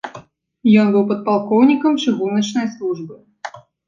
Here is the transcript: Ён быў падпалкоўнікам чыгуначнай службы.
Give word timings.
Ён 0.83 0.87
быў 0.95 1.03
падпалкоўнікам 1.11 1.99
чыгуначнай 2.05 2.67
службы. 2.77 3.15